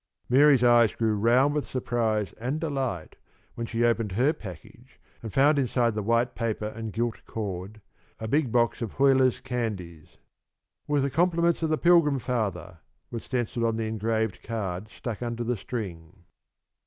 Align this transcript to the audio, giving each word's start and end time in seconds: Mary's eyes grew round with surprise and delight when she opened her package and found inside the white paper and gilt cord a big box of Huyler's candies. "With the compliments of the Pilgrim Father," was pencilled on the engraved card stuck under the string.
Mary's 0.29 0.63
eyes 0.63 0.95
grew 0.95 1.15
round 1.15 1.53
with 1.53 1.67
surprise 1.67 2.33
and 2.39 2.59
delight 2.59 3.17
when 3.53 3.67
she 3.67 3.83
opened 3.83 4.13
her 4.13 4.33
package 4.33 4.99
and 5.21 5.31
found 5.31 5.59
inside 5.59 5.93
the 5.93 6.01
white 6.01 6.33
paper 6.33 6.65
and 6.69 6.91
gilt 6.91 7.23
cord 7.27 7.79
a 8.19 8.27
big 8.27 8.51
box 8.51 8.81
of 8.81 8.93
Huyler's 8.93 9.39
candies. 9.39 10.17
"With 10.87 11.03
the 11.03 11.11
compliments 11.11 11.61
of 11.61 11.69
the 11.69 11.77
Pilgrim 11.77 12.17
Father," 12.17 12.79
was 13.11 13.27
pencilled 13.27 13.63
on 13.63 13.75
the 13.77 13.85
engraved 13.85 14.41
card 14.41 14.89
stuck 14.89 15.21
under 15.21 15.43
the 15.43 15.55
string. 15.55 16.23